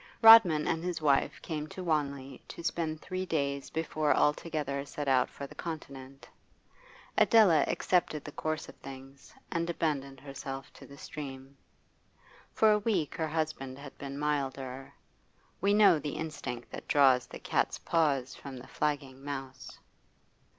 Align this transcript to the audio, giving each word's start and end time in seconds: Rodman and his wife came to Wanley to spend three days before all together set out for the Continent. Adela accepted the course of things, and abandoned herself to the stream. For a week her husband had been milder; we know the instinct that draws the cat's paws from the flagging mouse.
Rodman 0.23 0.67
and 0.67 0.83
his 0.83 0.99
wife 0.99 1.39
came 1.43 1.67
to 1.67 1.83
Wanley 1.83 2.41
to 2.47 2.63
spend 2.63 3.01
three 3.01 3.23
days 3.23 3.69
before 3.69 4.13
all 4.13 4.33
together 4.33 4.83
set 4.83 5.07
out 5.07 5.29
for 5.29 5.45
the 5.45 5.53
Continent. 5.53 6.27
Adela 7.19 7.63
accepted 7.67 8.25
the 8.25 8.31
course 8.31 8.67
of 8.67 8.73
things, 8.77 9.31
and 9.51 9.69
abandoned 9.69 10.19
herself 10.19 10.73
to 10.73 10.87
the 10.87 10.97
stream. 10.97 11.55
For 12.51 12.71
a 12.71 12.79
week 12.79 13.13
her 13.13 13.27
husband 13.27 13.77
had 13.77 13.95
been 13.99 14.17
milder; 14.17 14.91
we 15.61 15.71
know 15.71 15.99
the 15.99 16.15
instinct 16.15 16.71
that 16.71 16.87
draws 16.87 17.27
the 17.27 17.37
cat's 17.37 17.77
paws 17.77 18.33
from 18.33 18.57
the 18.57 18.65
flagging 18.67 19.23
mouse. 19.23 19.77